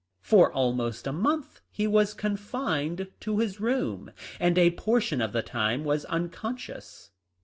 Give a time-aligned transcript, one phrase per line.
[0.23, 5.43] For almost a month he was confined to his room, and a portion of the
[5.43, 7.11] time was uncon scious.